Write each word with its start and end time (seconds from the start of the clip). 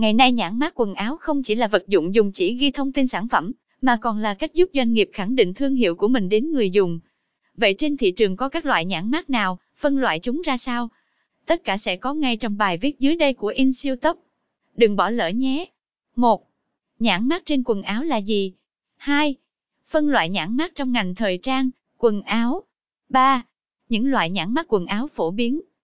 Ngày 0.00 0.12
nay 0.12 0.32
nhãn 0.32 0.58
mát 0.58 0.72
quần 0.74 0.94
áo 0.94 1.16
không 1.16 1.42
chỉ 1.42 1.54
là 1.54 1.68
vật 1.68 1.88
dụng 1.88 2.14
dùng 2.14 2.32
chỉ 2.32 2.54
ghi 2.54 2.70
thông 2.70 2.92
tin 2.92 3.06
sản 3.06 3.28
phẩm, 3.28 3.52
mà 3.80 3.98
còn 4.02 4.18
là 4.18 4.34
cách 4.34 4.54
giúp 4.54 4.70
doanh 4.74 4.92
nghiệp 4.92 5.10
khẳng 5.12 5.36
định 5.36 5.54
thương 5.54 5.74
hiệu 5.74 5.94
của 5.94 6.08
mình 6.08 6.28
đến 6.28 6.52
người 6.52 6.70
dùng. 6.70 7.00
Vậy 7.54 7.74
trên 7.78 7.96
thị 7.96 8.10
trường 8.10 8.36
có 8.36 8.48
các 8.48 8.66
loại 8.66 8.84
nhãn 8.84 9.10
mát 9.10 9.30
nào, 9.30 9.58
phân 9.76 9.98
loại 9.98 10.18
chúng 10.18 10.42
ra 10.44 10.56
sao? 10.56 10.88
Tất 11.46 11.64
cả 11.64 11.76
sẽ 11.76 11.96
có 11.96 12.14
ngay 12.14 12.36
trong 12.36 12.56
bài 12.56 12.78
viết 12.78 13.00
dưới 13.00 13.16
đây 13.16 13.34
của 13.34 13.48
In 13.48 13.72
Siêu 13.72 13.96
Tốc. 13.96 14.18
Đừng 14.76 14.96
bỏ 14.96 15.10
lỡ 15.10 15.28
nhé. 15.28 15.66
1. 16.16 16.48
Nhãn 16.98 17.28
mát 17.28 17.42
trên 17.46 17.62
quần 17.62 17.82
áo 17.82 18.04
là 18.04 18.16
gì? 18.16 18.52
2. 18.96 19.34
Phân 19.86 20.08
loại 20.08 20.28
nhãn 20.28 20.56
mát 20.56 20.72
trong 20.74 20.92
ngành 20.92 21.14
thời 21.14 21.38
trang, 21.38 21.70
quần 21.98 22.22
áo. 22.22 22.62
3. 23.08 23.42
Những 23.88 24.06
loại 24.06 24.30
nhãn 24.30 24.54
mát 24.54 24.66
quần 24.68 24.86
áo 24.86 25.06
phổ 25.06 25.30
biến. 25.30 25.60